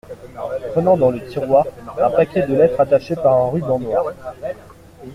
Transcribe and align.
Prenant 0.71 0.97
dans 0.97 1.11
le 1.11 1.23
tiroir 1.27 1.63
un 2.01 2.09
paquet 2.09 2.47
de 2.47 2.55
lettres 2.55 2.81
attachées 2.81 3.15
par 3.15 3.35
un 3.39 3.49
ruban 3.51 3.77
noir. 3.77 4.03